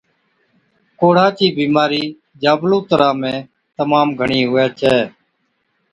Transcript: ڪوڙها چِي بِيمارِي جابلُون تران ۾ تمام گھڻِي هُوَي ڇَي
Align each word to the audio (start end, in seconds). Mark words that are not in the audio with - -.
ڪوڙها 0.99 1.27
چِي 1.37 1.47
بِيمارِي 1.57 2.03
جابلُون 2.41 2.83
تران 2.89 3.15
۾ 3.21 3.33
تمام 3.77 4.07
گھڻِي 4.19 4.41
هُوَي 4.47 4.65
ڇَي 4.79 4.95